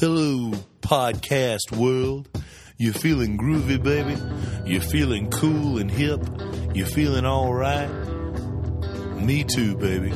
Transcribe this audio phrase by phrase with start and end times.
[0.00, 2.28] Hello, podcast world.
[2.78, 4.16] You're feeling groovy, baby?
[4.68, 6.20] You're feeling cool and hip?
[6.74, 7.88] You're feeling all right?
[9.14, 10.10] Me too, baby.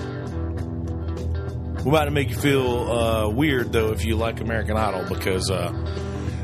[1.85, 5.49] We're about to make you feel uh, weird, though, if you like American Idol, because
[5.49, 5.71] uh,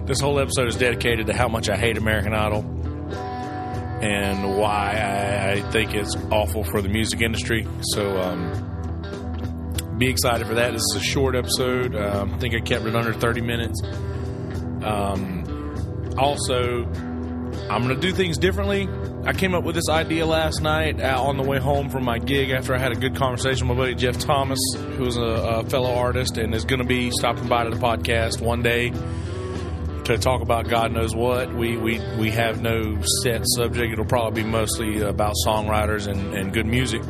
[0.07, 2.61] this whole episode is dedicated to how much I hate American Idol
[4.01, 7.67] and why I, I think it's awful for the music industry.
[7.81, 8.74] So, um,
[9.99, 10.73] be excited for that.
[10.73, 11.95] This is a short episode.
[11.95, 13.81] Um, I think I kept it under 30 minutes.
[14.83, 16.85] Um, also,
[17.71, 18.89] I'm going to do things differently.
[19.25, 22.19] I came up with this idea last night uh, on the way home from my
[22.19, 25.65] gig after I had a good conversation with my buddy Jeff Thomas, who's a, a
[25.65, 30.19] fellow artist and is going to be stopping by to the podcast one day to
[30.19, 31.55] talk about God knows what.
[31.55, 33.93] We we, we have no set subject.
[33.93, 37.03] It'll probably be mostly about songwriters and, and good music.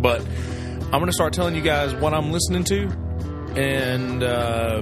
[0.00, 0.24] But
[0.92, 2.88] I'm going to start telling you guys what I'm listening to
[3.54, 4.80] and uh,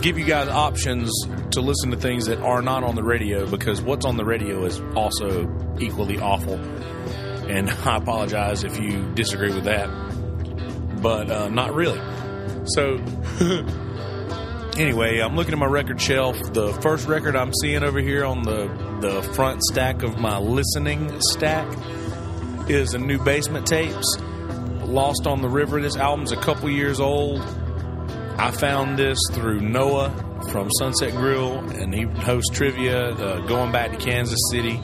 [0.00, 1.12] give you guys options
[1.52, 4.64] to listen to things that are not on the radio because what's on the radio
[4.64, 5.48] is also
[5.78, 6.54] equally awful.
[6.54, 9.86] And I apologize if you disagree with that,
[11.00, 12.00] but uh, not really.
[12.64, 12.96] So,
[14.76, 16.36] anyway, I'm looking at my record shelf.
[16.52, 18.66] The first record I'm seeing over here on the,
[19.02, 21.72] the front stack of my listening stack
[22.68, 24.18] is a new basement tapes
[24.88, 25.80] Lost on the River.
[25.82, 27.42] This album's a couple years old.
[28.38, 30.10] I found this through Noah
[30.50, 34.80] from Sunset Grill, and he hosts trivia uh, going back to Kansas City.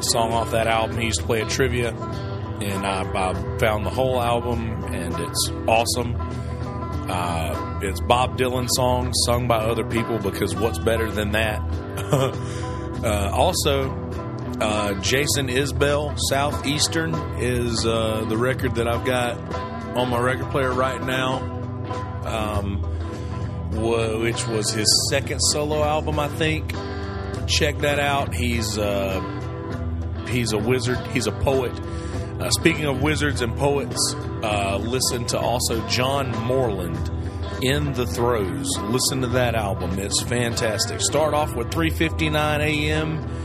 [0.00, 3.90] Song off that album, he used to play at trivia, and I, I found the
[3.90, 6.16] whole album, and it's awesome.
[7.08, 11.60] Uh, it's Bob Dylan songs sung by other people because what's better than that?
[13.04, 13.90] uh, also,
[14.62, 19.36] uh, Jason Isbell, Southeastern, is uh, the record that I've got
[19.96, 21.38] on my record player right now,
[22.24, 22.80] um,
[24.22, 26.72] which was his second solo album, I think.
[27.48, 28.34] Check that out.
[28.34, 29.20] He's uh,
[30.28, 30.98] he's a wizard.
[31.08, 31.72] He's a poet.
[32.40, 37.10] Uh, speaking of wizards and poets, uh, listen to also John Moreland
[37.62, 38.68] in the throes.
[38.78, 41.00] Listen to that album; it's fantastic.
[41.00, 43.41] Start off with 3:59 a.m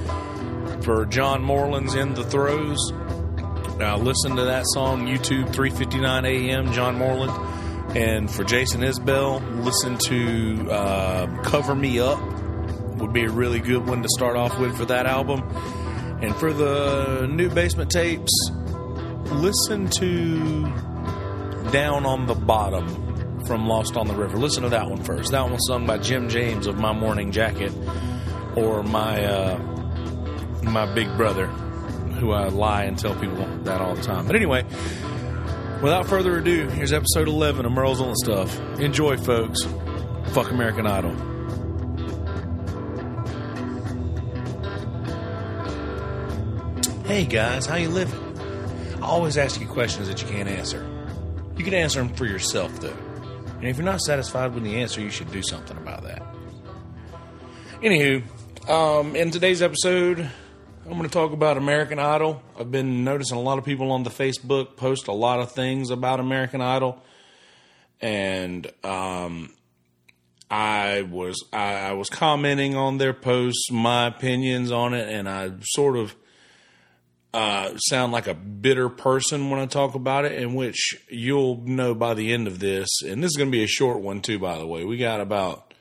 [0.88, 2.94] for John Moreland's In the Throes.
[3.78, 6.72] Now listen to that song, YouTube 3:59 a.m.
[6.72, 7.34] John Moreland,
[7.94, 12.22] and for Jason Isbell, listen to uh, Cover Me Up.
[13.00, 15.42] Would be a really good one to start off with for that album.
[16.22, 18.32] And for the new basement tapes,
[19.30, 20.62] listen to
[21.74, 24.38] Down on the Bottom from Lost on the River.
[24.38, 25.32] Listen to that one first.
[25.34, 27.74] That one was sung by Jim James of My Morning Jacket,
[28.56, 29.26] or my.
[29.26, 29.74] Uh,
[30.72, 31.48] my big brother,
[32.20, 34.28] who I lie and tell people that all the time.
[34.28, 34.64] But anyway,
[35.82, 38.60] without further ado, here's episode 11 of Merle's Only Stuff.
[38.80, 39.64] Enjoy, folks.
[40.34, 41.16] Fuck American Idol.
[47.06, 48.20] Hey guys, how you living?
[49.02, 50.86] I always ask you questions that you can't answer.
[51.56, 52.98] You can answer them for yourself though.
[53.60, 56.22] And if you're not satisfied with the answer, you should do something about that.
[57.82, 58.22] Anywho,
[58.70, 60.30] um, in today's episode,
[60.88, 62.42] I'm going to talk about American Idol.
[62.58, 65.90] I've been noticing a lot of people on the Facebook post a lot of things
[65.90, 67.04] about American Idol,
[68.00, 69.54] and um,
[70.50, 75.52] I was I, I, was commenting on their posts, my opinions on it, and I
[75.62, 76.16] sort of
[77.34, 80.42] uh, sound like a bitter person when I talk about it.
[80.42, 83.64] In which you'll know by the end of this, and this is going to be
[83.64, 84.40] a short one too.
[84.40, 85.74] By the way, we got about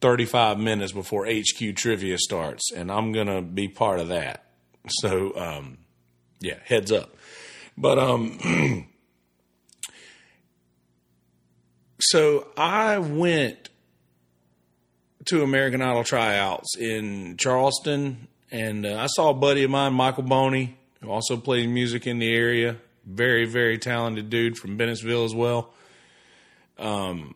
[0.00, 4.43] 35 minutes before HQ trivia starts, and I'm going to be part of that.
[4.88, 5.78] So, um,
[6.40, 7.16] yeah, heads up.
[7.76, 8.88] But, um,
[12.00, 13.70] so I went
[15.26, 20.24] to American Idol tryouts in Charleston, and uh, I saw a buddy of mine, Michael
[20.24, 22.76] Boney, who also plays music in the area.
[23.06, 25.72] Very, very talented dude from Bennettsville as well.
[26.78, 27.34] Um,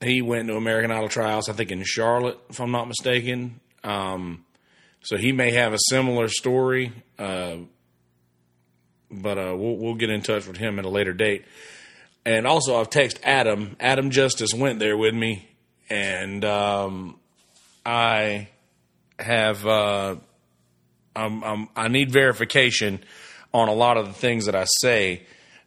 [0.00, 3.60] he went to American Idol tryouts, I think in Charlotte, if I'm not mistaken.
[3.84, 4.44] Um,
[5.02, 7.56] so he may have a similar story, uh,
[9.10, 11.44] but uh, we'll, we'll get in touch with him at a later date.
[12.24, 13.76] And also, I've texted Adam.
[13.80, 15.48] Adam Justice went there with me,
[15.88, 17.18] and um,
[17.84, 18.48] I
[19.18, 20.16] have uh,
[21.16, 23.00] I'm, I'm, I need verification
[23.52, 25.22] on a lot of the things that I say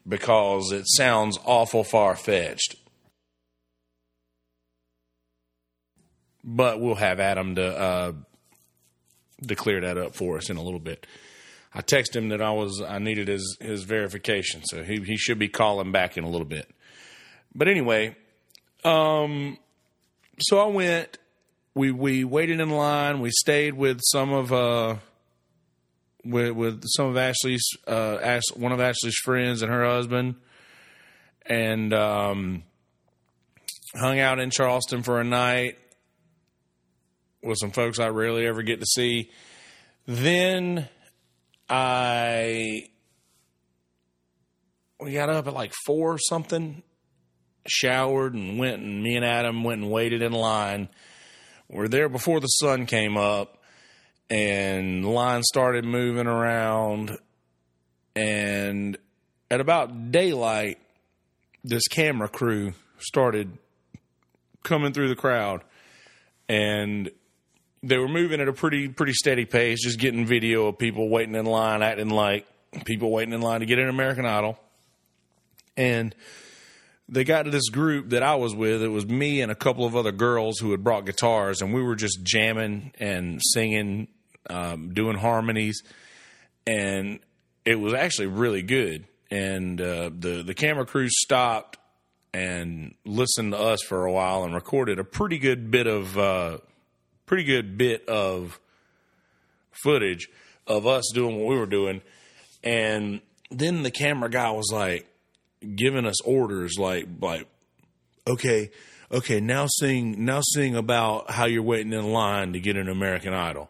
[0.07, 2.75] because it sounds awful far fetched.
[6.43, 8.11] But we'll have Adam to uh,
[9.47, 11.05] to clear that up for us in a little bit.
[11.73, 15.39] I texted him that I was I needed his his verification, so he he should
[15.39, 16.69] be calling back in a little bit.
[17.55, 18.15] But anyway,
[18.83, 19.57] um,
[20.39, 21.17] so I went.
[21.75, 23.19] We we waited in line.
[23.19, 24.97] We stayed with some of uh
[26.23, 30.35] with with some of Ashley's uh Ash, one of Ashley's friends and her husband,
[31.45, 32.63] and um,
[33.95, 35.77] hung out in Charleston for a night
[37.43, 39.31] with some folks I rarely ever get to see.
[40.05, 40.87] Then
[41.69, 42.89] I
[44.99, 46.83] we got up at like four or something,
[47.67, 50.89] showered and went and me and Adam went and waited in line.
[51.69, 53.57] We're there before the sun came up
[54.29, 57.17] and the line started moving around
[58.15, 58.97] and
[59.49, 60.77] at about daylight
[61.63, 63.57] this camera crew started
[64.63, 65.63] coming through the crowd
[66.47, 67.09] and
[67.83, 71.35] they were moving at a pretty pretty steady pace, just getting video of people waiting
[71.35, 72.47] in line, acting like
[72.85, 74.57] people waiting in line to get in American Idol.
[75.75, 76.15] And
[77.09, 78.81] they got to this group that I was with.
[78.81, 81.83] It was me and a couple of other girls who had brought guitars, and we
[81.83, 84.07] were just jamming and singing,
[84.49, 85.83] um, doing harmonies,
[86.65, 87.19] and
[87.65, 89.05] it was actually really good.
[89.29, 91.77] And uh, the the camera crew stopped
[92.33, 96.57] and listened to us for a while and recorded a pretty good bit of uh,
[97.25, 98.59] pretty good bit of
[99.83, 100.29] footage
[100.67, 102.01] of us doing what we were doing.
[102.63, 103.21] And
[103.51, 105.07] then the camera guy was like
[105.75, 107.47] giving us orders like like
[108.27, 108.71] okay,
[109.11, 113.33] okay, now sing now sing about how you're waiting in line to get an American
[113.33, 113.69] Idol.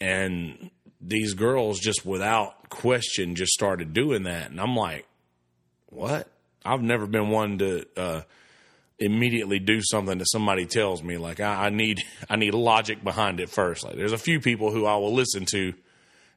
[0.00, 0.70] And
[1.00, 5.06] these girls just without question just started doing that and I'm like,
[5.86, 6.28] "What?
[6.64, 8.20] I've never been one to uh,
[8.98, 11.16] immediately do something that somebody tells me.
[11.16, 13.84] Like I, I, need I need logic behind it first.
[13.84, 15.74] Like there's a few people who I will listen to,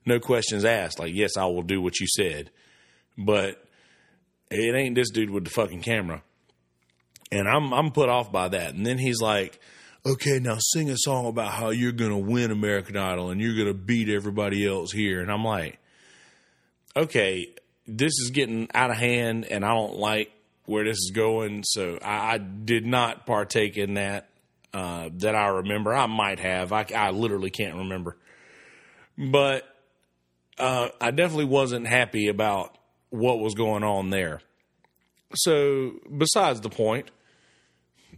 [0.06, 1.00] no questions asked.
[1.00, 2.52] Like yes, I will do what you said,
[3.18, 3.64] but
[4.50, 6.24] it ain't this dude with the fucking camera.
[7.32, 8.74] And I'm I'm put off by that.
[8.74, 9.60] And then he's like,
[10.06, 13.74] "Okay, now sing a song about how you're gonna win American Idol and you're gonna
[13.74, 15.80] beat everybody else here." And I'm like,
[16.98, 17.48] "Okay,
[17.88, 20.32] this is getting out of hand, and I don't like
[20.66, 21.64] where this is going.
[21.64, 24.30] So I, I did not partake in that
[24.74, 25.94] uh, that I remember.
[25.94, 26.72] I might have.
[26.72, 28.18] I, I literally can't remember.
[29.18, 29.68] But
[30.58, 32.78] uh, I definitely wasn't happy about
[33.10, 34.42] what was going on there.
[35.36, 37.10] So, besides the point,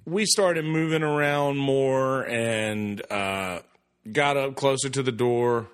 [0.06, 3.62] we started moving around more and uh,
[4.12, 5.68] got up closer to the door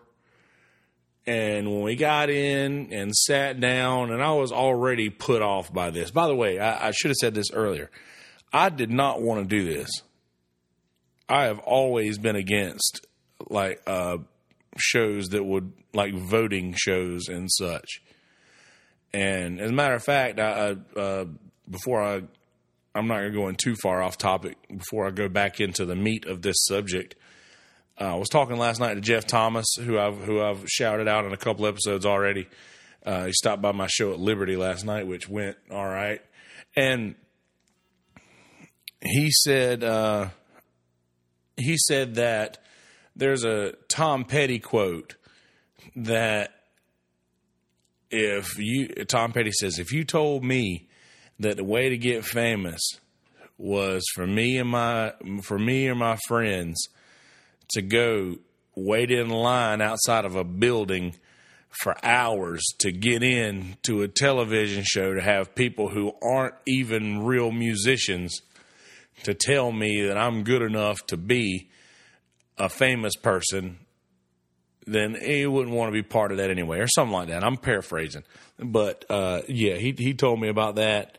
[1.29, 5.91] and when we got in and sat down, and I was already put off by
[5.91, 6.09] this.
[6.09, 7.91] By the way, I, I should have said this earlier.
[8.51, 9.91] I did not want to do this.
[11.29, 13.05] I have always been against
[13.47, 14.17] like uh,
[14.75, 18.01] shows that would like voting shows and such.
[19.13, 21.25] And as a matter of fact, I, uh,
[21.69, 22.23] before I,
[22.95, 24.57] I'm not going to go in too far off topic.
[24.67, 27.13] Before I go back into the meat of this subject,
[27.99, 31.25] uh, I was talking last night to Jeff Thomas, who I've who I've shouted out
[31.25, 32.47] in a couple episodes already.
[33.05, 36.21] Uh, he stopped by my show at Liberty last night, which went all right,
[36.75, 37.15] and
[39.01, 40.29] he said uh,
[41.57, 42.57] he said that
[43.15, 45.15] there's a Tom Petty quote
[45.95, 46.51] that
[48.09, 50.87] if you Tom Petty says if you told me
[51.39, 52.81] that the way to get famous
[53.57, 55.13] was for me and my
[55.43, 56.87] for me and my friends
[57.69, 58.38] to go
[58.76, 61.16] wait in line outside of a building
[61.69, 67.23] for hours to get in to a television show to have people who aren't even
[67.23, 68.42] real musicians
[69.23, 71.69] to tell me that I'm good enough to be
[72.57, 73.80] a famous person,
[74.85, 77.44] then he wouldn't want to be part of that anyway, or something like that.
[77.44, 78.23] I'm paraphrasing,
[78.57, 81.18] but uh, yeah, he he told me about that,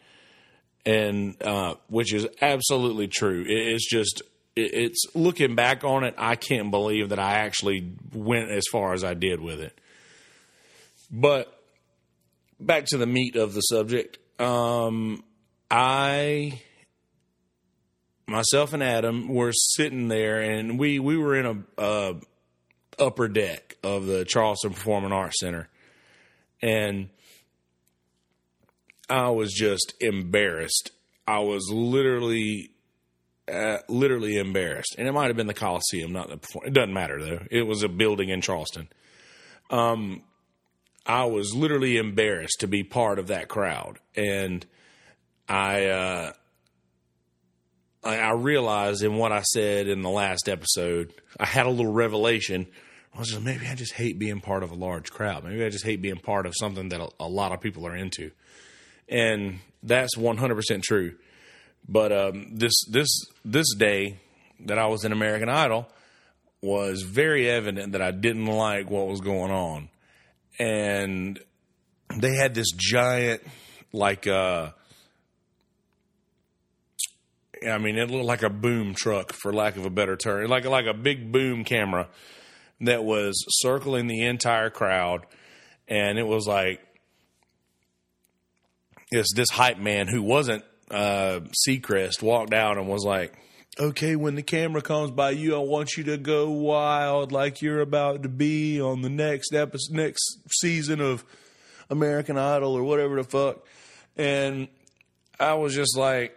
[0.85, 3.45] and uh, which is absolutely true.
[3.47, 4.23] It's just
[4.57, 9.05] it's looking back on it, I can't believe that I actually went as far as
[9.05, 9.79] I did with it.
[11.11, 11.53] But
[12.59, 14.19] back to the meat of the subject.
[14.41, 15.25] Um,
[15.71, 16.61] I,
[18.27, 22.15] myself and Adam were sitting there, and we we were in a, a
[22.99, 25.69] upper deck of the Charleston Performing Arts Center,
[26.63, 27.09] and
[29.09, 30.91] I was just embarrassed.
[31.27, 32.71] I was literally
[33.51, 34.95] uh, literally embarrassed.
[34.99, 36.61] And it might have been the Coliseum, not the.
[36.65, 37.41] It doesn't matter though.
[37.51, 38.89] It was a building in Charleston.
[39.71, 40.23] Um,
[41.07, 44.65] I was literally embarrassed to be part of that crowd, and
[45.49, 46.33] I, uh,
[48.05, 51.93] I, I realized in what I said in the last episode, I had a little
[51.93, 52.67] revelation.
[53.15, 55.45] I was just maybe I just hate being part of a large crowd.
[55.45, 57.97] Maybe I just hate being part of something that a, a lot of people are
[57.97, 58.31] into,
[59.09, 61.17] and that's one hundred percent true
[61.89, 63.09] But um, this this
[63.45, 64.19] this day
[64.61, 65.89] that I was in American Idol
[66.63, 69.89] was very evident that I didn't like what was going on,
[70.59, 71.41] and
[72.15, 73.43] they had this giant
[73.93, 74.71] like uh
[77.69, 80.65] I mean, it looked like a boom truck, for lack of a better term, like
[80.65, 82.09] like a big boom camera
[82.81, 85.27] that was circling the entire crowd,
[85.87, 86.81] and it was like
[89.11, 93.33] it's this hype man who wasn't uh, Seacrest walked out and was like,
[93.79, 97.81] "Okay, when the camera comes by you, I want you to go wild, like you're
[97.81, 101.25] about to be on the next episode, next season of
[101.89, 103.65] American Idol or whatever the fuck."
[104.17, 104.69] And
[105.39, 106.37] I was just like,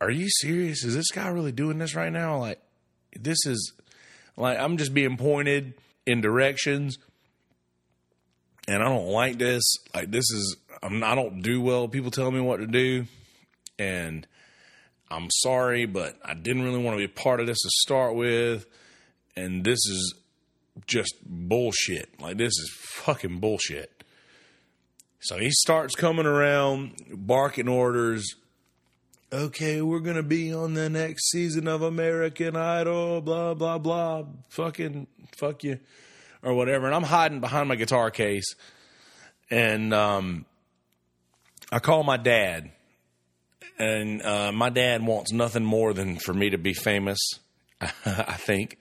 [0.00, 0.84] "Are you serious?
[0.84, 2.38] Is this guy really doing this right now?
[2.38, 2.60] Like,
[3.18, 3.72] this is
[4.36, 5.74] like I'm just being pointed
[6.06, 6.98] in directions."
[8.66, 9.62] And I don't like this.
[9.94, 11.88] Like this is I'm, I don't do well.
[11.88, 13.06] People tell me what to do,
[13.78, 14.26] and
[15.10, 18.14] I'm sorry, but I didn't really want to be a part of this to start
[18.14, 18.66] with.
[19.36, 20.14] And this is
[20.86, 22.20] just bullshit.
[22.20, 24.04] Like, this is fucking bullshit.
[25.20, 28.34] So he starts coming around, barking orders.
[29.32, 34.24] Okay, we're going to be on the next season of American Idol, blah, blah, blah.
[34.50, 35.06] Fucking,
[35.36, 35.78] fuck you.
[36.42, 36.86] Or whatever.
[36.86, 38.54] And I'm hiding behind my guitar case.
[39.50, 40.44] And um,
[41.72, 42.70] I call my dad
[43.78, 47.18] and uh, my dad wants nothing more than for me to be famous.
[47.80, 48.78] I think,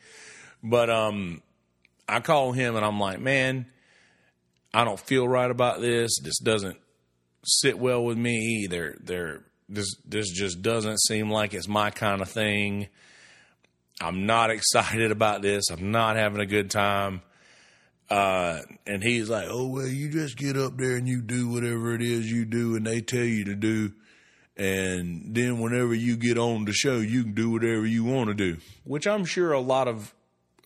[0.64, 1.44] but um,
[2.10, 3.68] I call him and I'm like, man,
[4.74, 6.20] I don't feel right about this.
[6.22, 6.78] This doesn't
[7.44, 8.68] sit well with me.
[8.70, 12.88] There, there, this, this just doesn't seem like it's my kind of thing.
[14.02, 15.70] I'm not excited about this.
[15.70, 17.22] I'm not having a good time.
[18.10, 21.94] Uh, and he's like, "Oh well, you just get up there and you do whatever
[21.94, 23.92] it is you do, and they tell you to do."
[24.58, 28.34] And then whenever you get on the show you can do whatever you want to
[28.34, 28.58] do.
[28.84, 30.14] Which i'm sure a lot of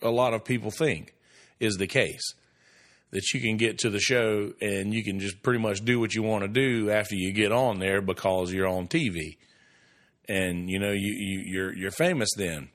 [0.02, 1.14] a lot of people think
[1.60, 2.34] is the case.
[3.10, 6.14] That you can get to the show and you can just pretty much do what
[6.14, 9.36] you want to do after you get on there because you're on TV
[10.28, 12.70] and you know you, you you're you're famous then.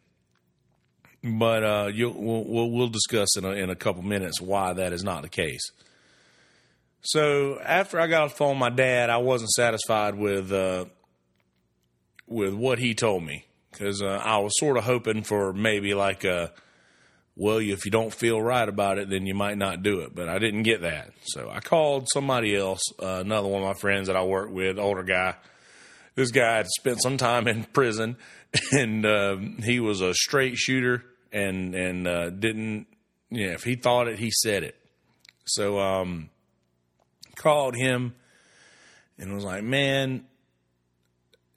[1.24, 5.04] But uh, you'll, we'll, we'll discuss in a, in a couple minutes why that is
[5.04, 5.72] not the case.
[7.02, 10.86] So after I got off the phone with my dad, I wasn't satisfied with uh,
[12.28, 16.24] with what he told me because uh, I was sort of hoping for maybe like
[16.24, 16.52] a
[17.40, 20.16] well, if you don't feel right about it, then you might not do it.
[20.16, 23.76] But I didn't get that, so I called somebody else, uh, another one of my
[23.76, 25.36] friends that I work with, older guy.
[26.16, 28.18] This guy had spent some time in prison,
[28.72, 32.88] and uh, he was a straight shooter, and and uh, didn't.
[33.30, 34.76] You know, if he thought it, he said it.
[35.46, 36.30] So um,
[37.36, 38.16] called him
[39.20, 40.26] and was like, "Man,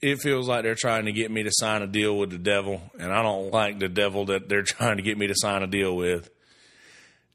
[0.03, 2.81] it feels like they're trying to get me to sign a deal with the devil,
[2.99, 5.67] and I don't like the devil that they're trying to get me to sign a
[5.67, 6.31] deal with.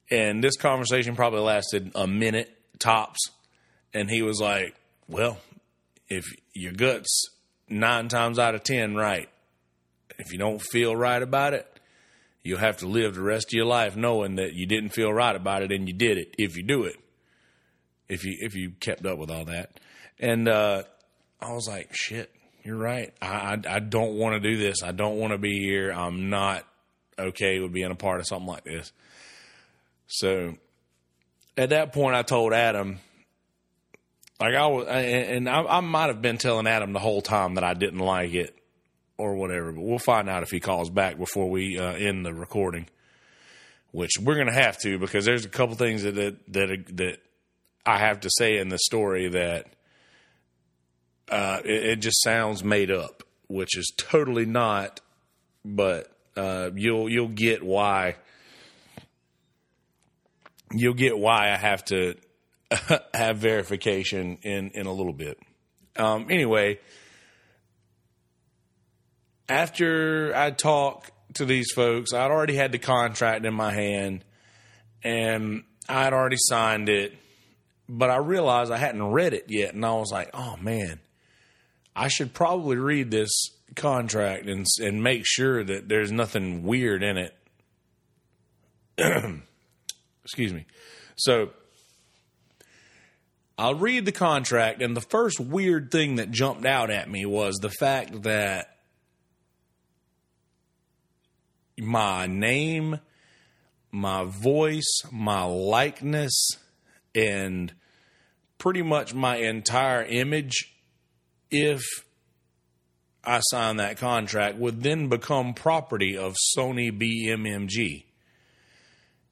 [0.10, 3.20] And this conversation probably lasted a minute tops,
[3.94, 4.76] and he was like,
[5.08, 5.38] "Well,
[6.10, 7.30] if your guts
[7.70, 9.30] nine times out of ten right,
[10.18, 11.72] if you don't feel right about it."
[12.44, 15.36] You'll have to live the rest of your life knowing that you didn't feel right
[15.36, 16.96] about it and you did it if you do it.
[18.08, 19.80] If you if you kept up with all that.
[20.20, 20.84] And uh,
[21.42, 22.32] I was like, shit,
[22.66, 23.14] you're right.
[23.22, 24.82] I, I, I don't want to do this.
[24.82, 25.92] I don't want to be here.
[25.92, 26.66] I'm not
[27.18, 28.92] okay with being a part of something like this.
[30.08, 30.56] So
[31.56, 33.00] at that point, I told Adam,
[34.40, 37.64] like I was, and I, I might have been telling Adam the whole time that
[37.64, 38.58] I didn't like it
[39.18, 42.34] or whatever, but we'll find out if he calls back before we uh, end the
[42.34, 42.88] recording,
[43.92, 47.20] which we're going to have to because there's a couple things that, that, that, that
[47.86, 49.68] I have to say in the story that
[51.30, 55.02] uh, it, it, just sounds made up, which is totally not.
[55.64, 58.16] But uh, you'll you'll get why
[60.72, 62.16] you'll get why I have to
[63.14, 65.40] have verification in in a little bit.
[65.98, 66.80] Um, anyway,
[69.48, 74.24] after I talked to these folks, I'd already had the contract in my hand,
[75.04, 77.14] and I'd already signed it.
[77.88, 81.00] But I realized I hadn't read it yet, and I was like, "Oh man."
[81.96, 83.32] I should probably read this
[83.76, 87.36] contract and and make sure that there's nothing weird in it.
[90.24, 90.66] Excuse me.
[91.16, 91.52] So
[93.58, 97.56] I'll read the contract, and the first weird thing that jumped out at me was
[97.56, 98.76] the fact that
[101.78, 103.00] my name,
[103.92, 106.50] my voice, my likeness,
[107.14, 107.74] and
[108.58, 110.75] pretty much my entire image
[111.52, 111.84] if
[113.24, 118.04] I signed that contract would then become property of Sony BMG.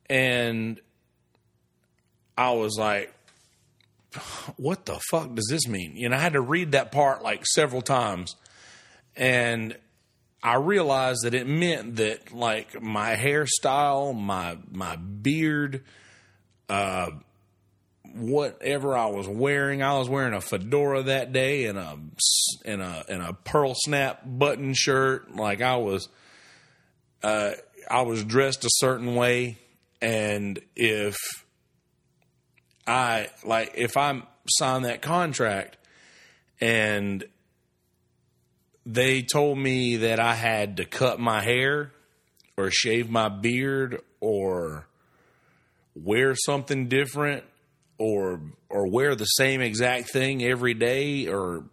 [0.09, 0.79] And
[2.37, 3.13] I was like,
[4.57, 5.95] what the fuck does this mean?
[5.95, 8.35] You know, I had to read that part like several times.
[9.15, 9.77] And
[10.41, 15.83] I realized that it meant that like my hairstyle, my my beard,
[16.67, 17.11] uh,
[18.13, 21.97] whatever I was wearing, I was wearing a fedora that day and a
[22.65, 25.35] and a and a pearl snap button shirt.
[25.35, 26.07] Like I was,
[27.23, 27.51] uh,
[27.89, 29.57] I was dressed a certain way,
[30.01, 31.17] and if
[32.85, 35.77] I like if I sign that contract
[36.59, 37.23] and
[38.85, 41.91] they told me that I had to cut my hair
[42.57, 44.87] or shave my beard or
[45.95, 47.45] wear something different
[47.97, 51.65] or or wear the same exact thing every day or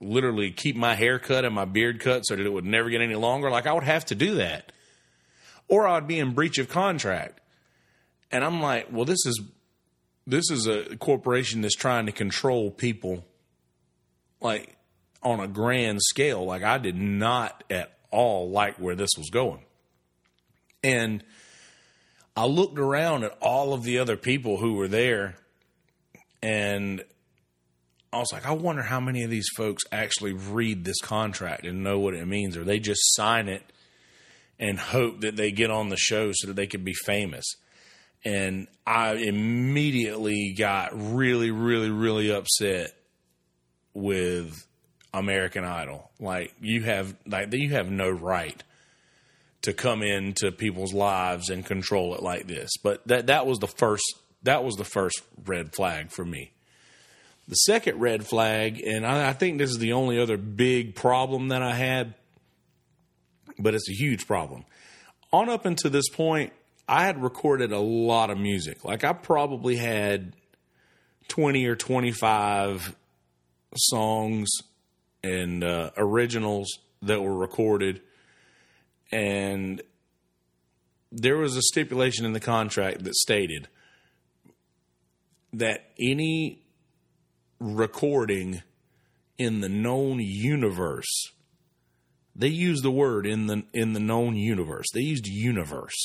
[0.00, 3.00] literally keep my hair cut and my beard cut so that it would never get
[3.00, 4.72] any longer like I would have to do that
[5.68, 7.40] or I'd be in breach of contract
[8.30, 9.40] and I'm like well this is
[10.26, 13.24] this is a corporation that's trying to control people
[14.40, 14.76] like
[15.22, 16.44] on a grand scale.
[16.44, 19.62] Like I did not at all like where this was going.
[20.82, 21.24] And
[22.36, 25.36] I looked around at all of the other people who were there
[26.46, 27.02] and
[28.12, 31.82] I was like, I wonder how many of these folks actually read this contract and
[31.82, 33.64] know what it means, or they just sign it
[34.56, 37.44] and hope that they get on the show so that they could be famous.
[38.24, 42.92] And I immediately got really, really, really upset
[43.92, 44.66] with
[45.12, 46.08] American Idol.
[46.20, 48.62] Like you have like you have no right
[49.62, 52.70] to come into people's lives and control it like this.
[52.84, 54.04] But that that was the first
[54.46, 56.52] that was the first red flag for me.
[57.48, 61.48] The second red flag, and I, I think this is the only other big problem
[61.48, 62.14] that I had,
[63.58, 64.64] but it's a huge problem.
[65.32, 66.52] On up until this point,
[66.88, 68.84] I had recorded a lot of music.
[68.84, 70.34] Like I probably had
[71.28, 72.96] 20 or 25
[73.76, 74.48] songs
[75.22, 78.00] and uh, originals that were recorded.
[79.10, 79.82] And
[81.10, 83.68] there was a stipulation in the contract that stated
[85.58, 86.62] that any
[87.58, 88.62] recording
[89.38, 91.30] in the known universe
[92.34, 95.96] they used the word in the in the known universe they used universe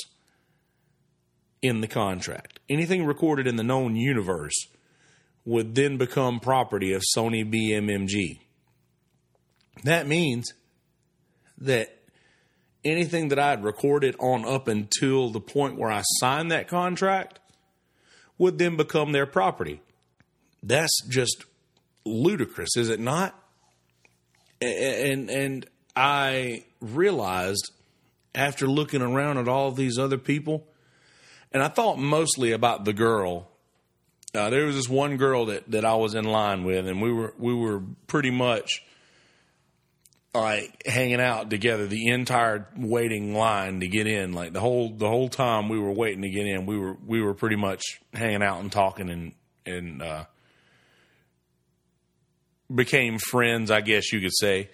[1.61, 2.59] in the contract.
[2.69, 4.67] Anything recorded in the known universe
[5.45, 8.39] would then become property of Sony BMG.
[9.83, 10.53] That means
[11.57, 11.97] that
[12.83, 17.39] anything that I had recorded on up until the point where I signed that contract
[18.41, 19.81] would then become their property.
[20.63, 21.45] That's just
[22.03, 23.37] ludicrous, is it not?
[24.59, 27.71] And and I realized
[28.33, 30.65] after looking around at all these other people
[31.51, 33.47] and I thought mostly about the girl.
[34.33, 37.11] Uh, there was this one girl that, that I was in line with, and we
[37.11, 38.83] were we were pretty much
[40.33, 44.33] like hanging out together the entire waiting line to get in.
[44.33, 47.21] Like the whole the whole time we were waiting to get in, we were we
[47.21, 49.33] were pretty much hanging out and talking and
[49.65, 50.25] and uh,
[52.73, 54.69] became friends, I guess you could say.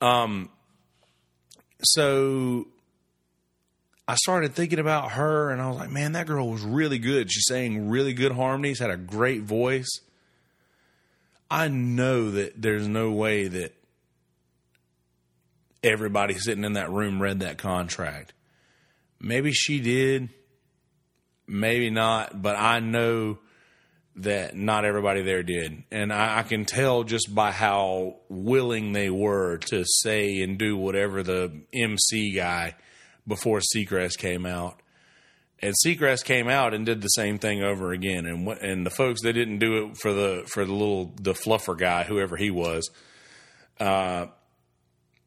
[0.00, 0.50] Um,
[1.82, 2.66] so
[4.08, 7.30] I started thinking about her and I was like, man, that girl was really good.
[7.30, 10.00] She sang really good harmonies, had a great voice.
[11.50, 13.74] I know that there's no way that
[15.86, 18.32] everybody sitting in that room read that contract.
[19.20, 20.28] Maybe she did,
[21.46, 23.38] maybe not, but I know
[24.16, 25.84] that not everybody there did.
[25.90, 30.76] And I, I, can tell just by how willing they were to say and do
[30.76, 32.74] whatever the MC guy
[33.26, 34.80] before Seacrest came out.
[35.60, 38.26] And Seacrest came out and did the same thing over again.
[38.26, 41.76] And and the folks they didn't do it for the for the little the fluffer
[41.76, 42.90] guy, whoever he was.
[43.78, 44.26] Uh,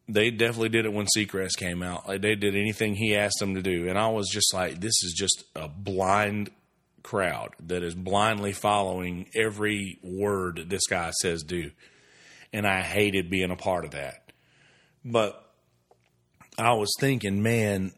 [0.10, 2.08] they definitely did it when Seacrest came out.
[2.08, 5.04] Like they did anything he asked them to do, and I was just like, this
[5.04, 6.50] is just a blind
[7.04, 11.72] crowd that is blindly following every word this guy says do.
[12.52, 14.32] And I hated being a part of that.
[15.06, 15.46] But
[16.58, 17.94] I was thinking, man,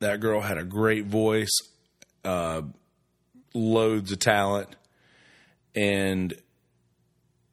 [0.00, 1.56] that girl had a great voice,
[2.24, 2.62] uh,
[3.54, 4.74] loads of talent,
[5.76, 6.34] and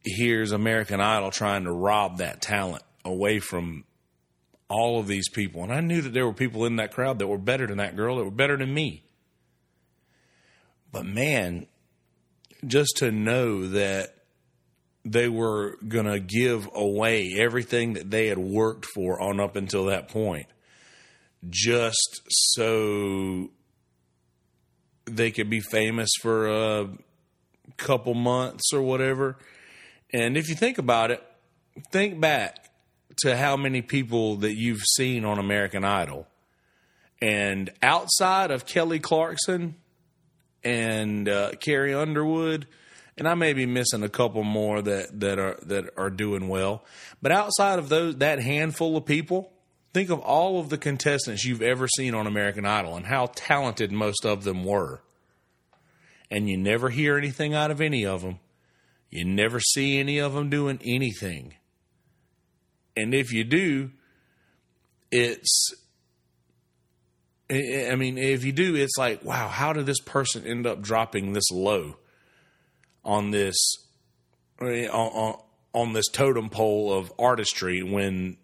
[0.03, 3.85] here's American Idol trying to rob that talent away from
[4.69, 5.63] all of these people.
[5.63, 7.95] And I knew that there were people in that crowd that were better than that
[7.95, 9.03] girl, that were better than me.
[10.91, 11.67] But man,
[12.65, 14.15] just to know that
[15.05, 19.85] they were going to give away everything that they had worked for on up until
[19.85, 20.47] that point
[21.49, 23.49] just so
[25.05, 26.89] they could be famous for a
[27.77, 29.37] couple months or whatever.
[30.11, 31.23] And if you think about it,
[31.91, 32.68] think back
[33.19, 36.27] to how many people that you've seen on American Idol.
[37.21, 39.75] And outside of Kelly Clarkson
[40.63, 42.67] and uh, Carrie Underwood,
[43.17, 46.85] and I may be missing a couple more that, that are that are doing well,
[47.21, 49.51] but outside of those that handful of people,
[49.93, 53.91] think of all of the contestants you've ever seen on American Idol and how talented
[53.91, 55.01] most of them were.
[56.31, 58.39] And you never hear anything out of any of them.
[59.09, 61.55] You never see any of them doing anything.
[63.01, 63.91] And if you do,
[65.11, 65.73] it's
[67.51, 71.33] I mean, if you do, it's like, wow, how did this person end up dropping
[71.33, 71.97] this low
[73.03, 73.57] on this
[74.61, 75.35] on,
[75.73, 78.37] on this totem pole of artistry when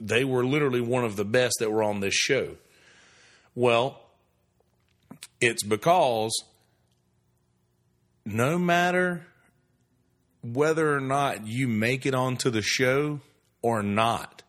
[0.00, 2.56] they were literally one of the best that were on this show?
[3.54, 4.00] Well,
[5.40, 6.32] it's because
[8.24, 9.26] no matter
[10.54, 13.20] whether or not you make it onto the show
[13.62, 14.42] or not,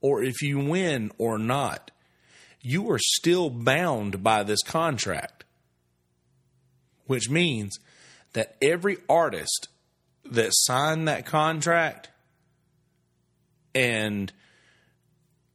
[0.00, 1.90] or if you win or not,
[2.60, 5.44] you are still bound by this contract,
[7.06, 7.78] which means
[8.32, 9.68] that every artist
[10.24, 12.10] that signed that contract
[13.74, 14.32] and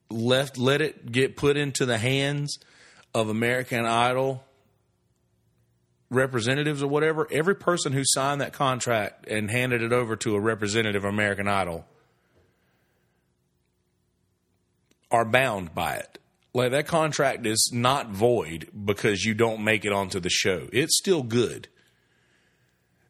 [0.10, 2.58] left let it get put into the hands
[3.13, 4.43] of American Idol
[6.10, 10.39] representatives or whatever, every person who signed that contract and handed it over to a
[10.39, 11.86] representative of American Idol
[15.12, 16.20] are bound by it.
[16.54, 20.67] Like that contract is not void because you don't make it onto the show.
[20.74, 21.67] It's still good.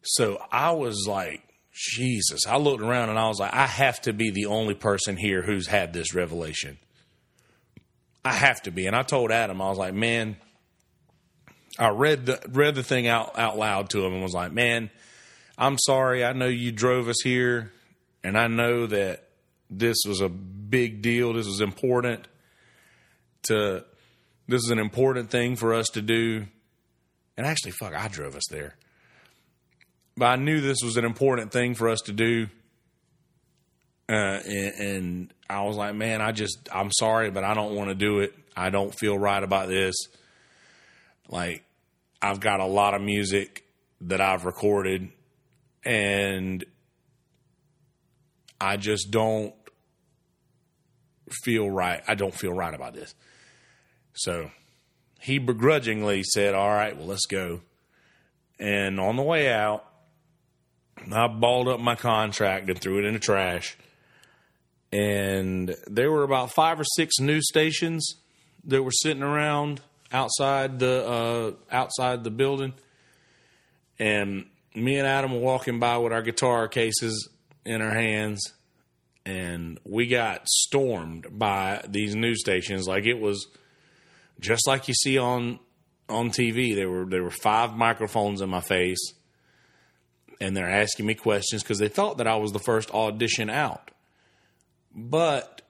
[0.02, 2.48] So I was like, Jesus.
[2.48, 5.44] I looked around and I was like, I have to be the only person here
[5.44, 6.78] who's had this revelation.
[8.26, 8.88] I have to be.
[8.88, 10.38] And I told Adam, I was like, man,
[11.80, 14.90] I read the read the thing out out loud to him and was like, "Man,
[15.58, 16.26] I'm sorry.
[16.26, 17.72] I know you drove us here,
[18.24, 19.28] and I know that
[19.70, 21.34] this was a big deal.
[21.34, 22.28] This was important
[23.44, 23.84] to
[24.48, 26.46] this is an important thing for us to do.
[27.36, 28.76] And actually, fuck, I drove us there.
[30.16, 32.48] But I knew this was an important thing for us to do.
[34.10, 37.90] Uh, and, and I was like, man, I just, I'm sorry, but I don't want
[37.90, 38.34] to do it.
[38.56, 39.96] I don't feel right about this.
[41.30, 41.63] Like,
[42.28, 43.63] I've got a lot of music
[44.02, 45.10] that I've recorded
[45.86, 46.66] and
[48.60, 49.54] I just don't
[51.44, 52.04] feel right.
[52.06, 53.16] I don't feel right about this.
[54.13, 54.52] So
[55.22, 57.62] he begrudgingly said, All right, well, let's go.
[58.60, 59.86] And on the way out,
[61.10, 63.78] I balled up my contract and threw it in the trash.
[64.92, 68.16] And there were about five or six news stations
[68.66, 69.80] that were sitting around
[70.12, 72.74] outside the uh, outside the building,
[74.00, 77.30] and me and Adam were walking by with our guitar cases
[77.65, 78.54] in our hands,
[79.26, 82.88] and we got stormed by these news stations.
[82.88, 83.48] Like it was
[84.39, 85.60] just like you see on
[86.10, 86.76] on TV.
[86.76, 89.13] There were there were five microphones in my face,
[90.39, 93.91] and they're asking me questions because they thought that I was the first audition out,
[94.93, 95.62] but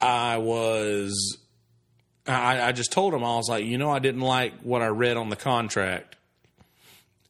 [0.00, 1.38] I was
[2.26, 4.86] I, I just told him I was like, you know, I didn't like what I
[4.86, 6.16] read on the contract,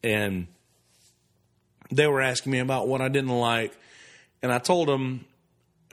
[0.02, 0.46] and
[1.90, 3.76] they were asking me about what I didn't like,
[4.42, 5.24] and I told them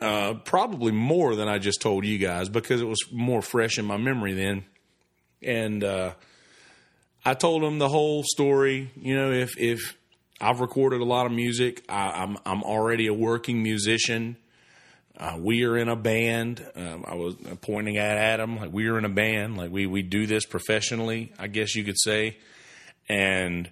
[0.01, 3.85] uh, probably more than I just told you guys because it was more fresh in
[3.85, 4.65] my memory then,
[5.41, 6.13] and uh,
[7.25, 8.91] I told them the whole story.
[8.95, 9.97] You know, if if
[10.39, 14.37] I've recorded a lot of music, I, I'm I'm already a working musician.
[15.21, 16.65] Uh, we are in a band.
[16.75, 19.55] Um, I was pointing at Adam like we are in a band.
[19.55, 22.39] Like we we do this professionally, I guess you could say.
[23.07, 23.69] And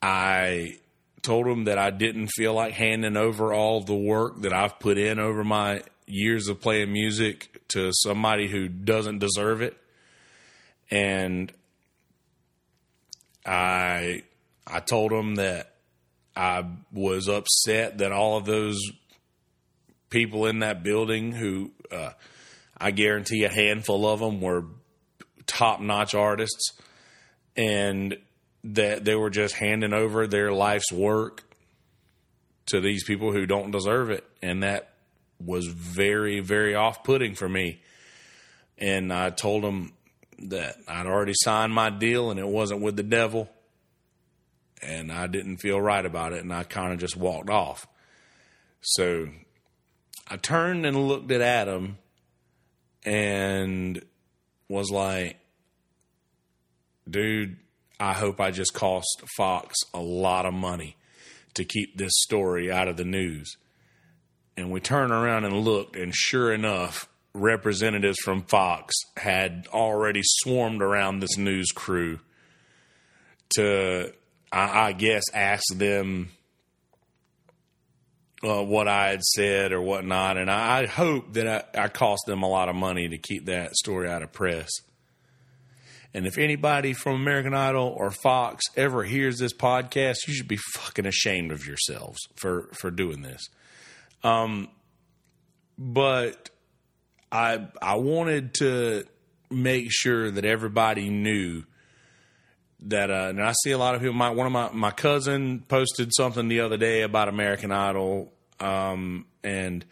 [0.00, 0.76] I
[1.22, 4.96] told him that I didn't feel like handing over all the work that I've put
[4.96, 9.76] in over my years of playing music to somebody who doesn't deserve it.
[10.88, 11.52] And
[13.44, 14.22] I
[14.68, 15.74] I told him that
[16.36, 18.78] I was upset that all of those
[20.10, 22.10] people in that building who uh,
[22.76, 24.64] I guarantee a handful of them were
[25.46, 26.72] top notch artists
[27.56, 28.16] and
[28.62, 31.42] that they were just handing over their life's work
[32.66, 34.24] to these people who don't deserve it.
[34.42, 34.90] And that
[35.44, 37.80] was very, very off putting for me.
[38.78, 39.92] And I told them
[40.38, 43.48] that I'd already signed my deal and it wasn't with the devil.
[44.82, 47.86] and I didn't feel right about it, and I kind of just walked off.
[48.80, 49.28] So
[50.30, 51.98] I turned and looked at Adam
[53.04, 54.00] and
[54.68, 55.36] was like,
[57.08, 57.56] dude,
[57.98, 60.96] I hope I just cost Fox a lot of money
[61.54, 63.56] to keep this story out of the news.
[64.56, 70.80] And we turned around and looked, and sure enough, representatives from Fox had already swarmed
[70.80, 72.20] around this news crew
[73.56, 74.12] to,
[74.52, 76.30] I, I guess, ask them
[78.42, 80.36] uh, what I had said or whatnot.
[80.36, 83.46] And I, I hope that I, I cost them a lot of money to keep
[83.46, 84.70] that story out of press.
[86.12, 90.58] And if anybody from American Idol or Fox ever hears this podcast, you should be
[90.74, 93.48] fucking ashamed of yourselves for for doing this.
[94.24, 94.68] Um,
[95.78, 96.50] but
[97.30, 99.04] I I wanted to
[99.50, 101.62] make sure that everybody knew
[102.82, 104.14] that uh, and I see a lot of people.
[104.14, 109.26] My one of my my cousin posted something the other day about American Idol, um,
[109.44, 109.84] and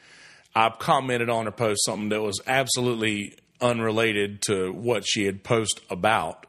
[0.55, 5.85] I commented on her post something that was absolutely unrelated to what she had posted
[5.91, 6.47] about.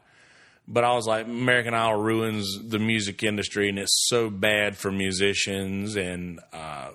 [0.66, 4.92] But I was like, American Idol ruins the music industry, and it's so bad for
[4.92, 5.96] musicians.
[5.96, 6.90] And uh,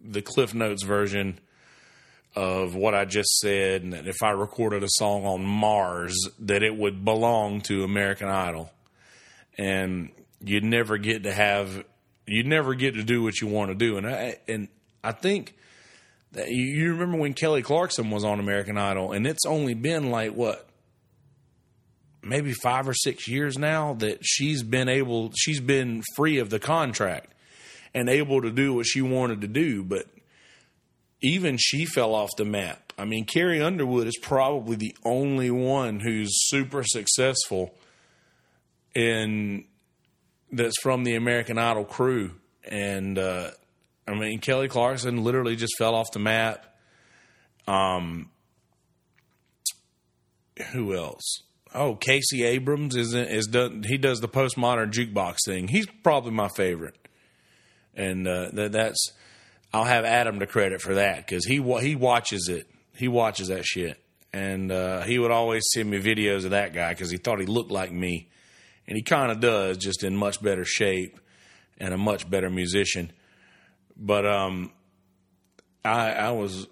[0.00, 1.38] the Cliff Notes version
[2.34, 6.62] of what I just said, and that if I recorded a song on Mars, that
[6.62, 8.72] it would belong to American Idol.
[9.58, 10.10] And
[10.44, 11.84] you'd never get to have,
[12.26, 13.96] you'd never get to do what you want to do.
[13.96, 14.68] And I, and
[15.02, 15.54] I think
[16.32, 20.32] that you remember when Kelly Clarkson was on American Idol, and it's only been like
[20.32, 20.68] what,
[22.22, 26.58] maybe five or six years now that she's been able, she's been free of the
[26.58, 27.32] contract
[27.94, 29.82] and able to do what she wanted to do.
[29.82, 30.06] But
[31.20, 32.92] even she fell off the map.
[32.98, 37.74] I mean, Carrie Underwood is probably the only one who's super successful
[38.94, 39.64] in
[40.50, 42.32] that's from the American Idol crew,
[42.64, 43.50] and uh,
[44.06, 46.64] I mean, Kelly Clarkson literally just fell off the map.
[47.66, 48.30] Um,
[50.72, 51.42] who else?
[51.74, 53.84] Oh, Casey Abrams is is done.
[53.86, 55.68] He does the postmodern jukebox thing.
[55.68, 56.96] He's probably my favorite,
[57.94, 59.12] and uh, that, that's
[59.72, 62.68] I'll have Adam to credit for that because he he watches it.
[62.96, 66.90] He watches that shit, and uh, he would always send me videos of that guy
[66.90, 68.28] because he thought he looked like me,
[68.88, 71.20] and he kind of does, just in much better shape
[71.76, 73.12] and a much better musician.
[73.96, 74.72] But um,
[75.84, 76.66] I, I was,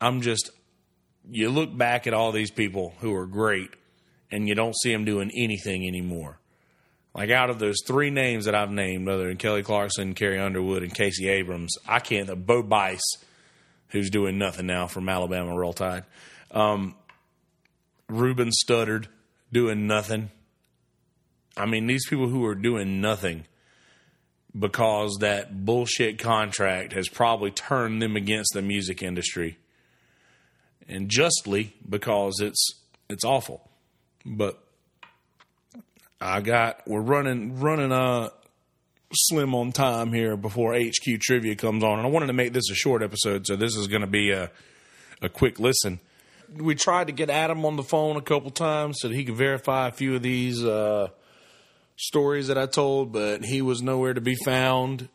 [0.00, 0.50] I'm just,
[1.30, 3.70] you look back at all these people who are great
[4.32, 6.38] and you don't see them doing anything anymore.
[7.14, 10.82] Like out of those three names that I've named, other than Kelly Clarkson, Carrie Underwood,
[10.82, 12.30] and Casey Abrams, I can't.
[12.30, 13.16] Uh, Bo Bice,
[13.88, 16.04] who's doing nothing now from Alabama Roll Tide,
[16.50, 16.94] um,
[18.08, 19.06] Ruben Studdard
[19.52, 20.30] doing nothing.
[21.60, 23.44] I mean, these people who are doing nothing
[24.58, 29.58] because that bullshit contract has probably turned them against the music industry.
[30.88, 32.66] And justly because it's
[33.08, 33.68] it's awful.
[34.24, 34.58] But
[36.20, 38.30] I got we're running running uh
[39.12, 42.70] slim on time here before HQ trivia comes on and I wanted to make this
[42.70, 44.50] a short episode so this is going to be a
[45.22, 46.00] a quick listen.
[46.56, 49.36] We tried to get Adam on the phone a couple times so that he could
[49.36, 51.08] verify a few of these uh
[52.00, 55.08] stories that I told, but he was nowhere to be found.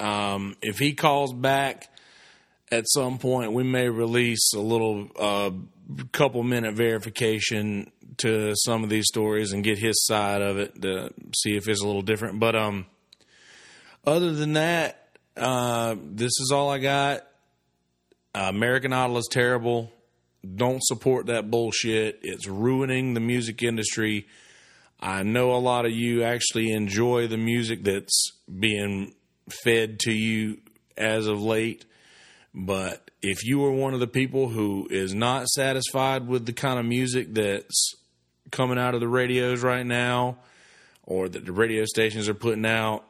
[0.00, 1.88] Um, if he calls back
[2.70, 5.50] at some point, we may release a little uh,
[6.10, 11.12] couple minute verification to some of these stories and get his side of it to
[11.36, 12.40] see if it's a little different.
[12.40, 12.86] But um,
[14.04, 17.20] other than that, uh, this is all I got.
[18.34, 19.92] Uh, American Idol is terrible.
[20.56, 22.18] Don't support that bullshit.
[22.22, 24.26] It's ruining the music industry
[25.00, 29.14] I know a lot of you actually enjoy the music that's being
[29.64, 30.58] fed to you
[30.96, 31.84] as of late.
[32.54, 36.78] But if you are one of the people who is not satisfied with the kind
[36.78, 37.94] of music that's
[38.50, 40.38] coming out of the radios right now
[41.02, 43.04] or that the radio stations are putting out,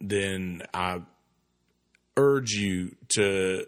[0.00, 1.02] then I
[2.16, 3.66] urge you to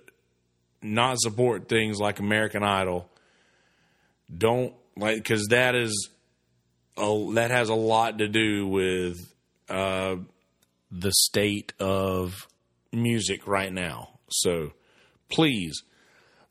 [0.82, 3.08] not support things like American Idol.
[4.36, 6.08] Don't like because that is
[6.96, 9.18] that has a lot to do with
[9.68, 10.16] uh,
[10.90, 12.46] the state of
[12.92, 14.18] music right now.
[14.30, 14.72] So
[15.28, 15.82] please,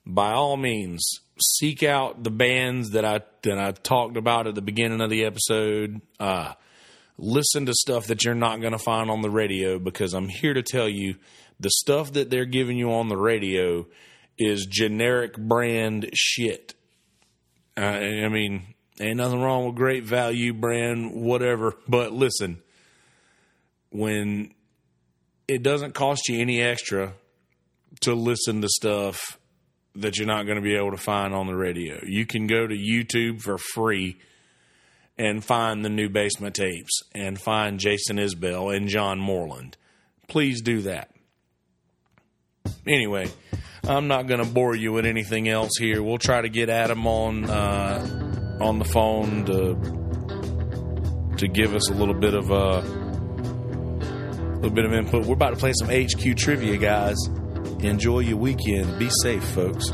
[0.06, 1.06] by all means,
[1.41, 5.25] seek out the bands that I that I talked about at the beginning of the
[5.25, 6.02] episode.
[6.19, 6.54] Uh,
[7.17, 10.54] listen to stuff that you're not going to find on the radio because I'm here
[10.54, 11.15] to tell you
[11.60, 13.86] the stuff that they're giving you on the radio
[14.38, 16.73] is generic brand shit.
[17.78, 21.75] Uh, I mean, Ain't nothing wrong with great value brand, whatever.
[21.88, 22.62] But listen,
[23.91, 24.53] when
[25.47, 27.13] it doesn't cost you any extra
[28.01, 29.39] to listen to stuff
[29.95, 31.99] that you're not going to be able to find on the radio.
[32.05, 34.19] You can go to YouTube for free
[35.17, 39.75] and find the new basement tapes and find Jason Isbell and John Moreland.
[40.27, 41.12] Please do that.
[42.88, 43.29] Anyway,
[43.83, 46.01] I'm not going to bore you with anything else here.
[46.03, 48.18] We'll try to get Adam on uh,
[48.60, 49.76] on the phone to
[51.38, 52.82] to give us a little bit of a uh,
[54.56, 55.26] little bit of input.
[55.26, 57.17] We're about to play some HQ trivia, guys.
[57.80, 59.00] Enjoy your weekend.
[59.00, 59.89] Be safe, folks.